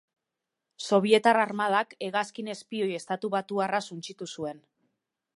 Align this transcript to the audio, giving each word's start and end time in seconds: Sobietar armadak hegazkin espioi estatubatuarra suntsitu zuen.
Sobietar 0.87 1.39
armadak 1.41 1.93
hegazkin 2.07 2.49
espioi 2.53 2.89
estatubatuarra 3.01 3.83
suntsitu 3.89 4.29
zuen. 4.37 4.63